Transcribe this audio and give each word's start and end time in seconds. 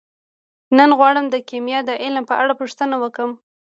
نن 0.77 0.89
غواړم 0.99 1.25
د 1.29 1.35
کیمیا 1.49 1.79
د 1.85 1.91
علم 2.03 2.23
په 2.29 2.35
اړه 2.41 2.53
پوښتنې 2.59 2.97
وکړم. 2.99 3.31